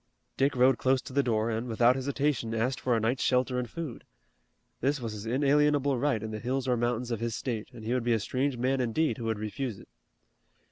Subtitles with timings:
[0.35, 3.69] Dick rode close to the door, and, without hesitation, asked for a night's shelter and
[3.69, 4.03] food.
[4.79, 7.93] This was his inalienable right in the hills or mountains of his state, and he
[7.93, 9.89] would be a strange man indeed who would refuse it.